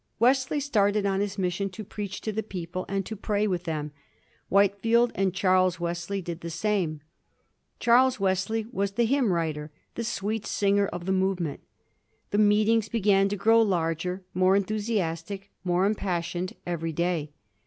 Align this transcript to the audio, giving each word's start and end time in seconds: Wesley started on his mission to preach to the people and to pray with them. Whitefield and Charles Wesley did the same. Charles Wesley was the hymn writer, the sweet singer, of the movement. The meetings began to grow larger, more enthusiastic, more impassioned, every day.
Wesley 0.17 0.59
started 0.59 1.05
on 1.05 1.19
his 1.19 1.37
mission 1.37 1.69
to 1.69 1.83
preach 1.83 2.21
to 2.21 2.31
the 2.31 2.41
people 2.41 2.87
and 2.89 3.05
to 3.05 3.15
pray 3.15 3.45
with 3.45 3.65
them. 3.65 3.91
Whitefield 4.49 5.11
and 5.13 5.31
Charles 5.31 5.79
Wesley 5.79 6.23
did 6.23 6.41
the 6.41 6.49
same. 6.49 7.01
Charles 7.79 8.19
Wesley 8.19 8.65
was 8.71 8.93
the 8.93 9.03
hymn 9.05 9.31
writer, 9.31 9.69
the 9.93 10.03
sweet 10.03 10.47
singer, 10.47 10.87
of 10.87 11.05
the 11.05 11.11
movement. 11.11 11.59
The 12.31 12.39
meetings 12.39 12.89
began 12.89 13.29
to 13.29 13.35
grow 13.35 13.61
larger, 13.61 14.23
more 14.33 14.55
enthusiastic, 14.55 15.51
more 15.63 15.85
impassioned, 15.85 16.53
every 16.65 16.93
day. 16.93 17.31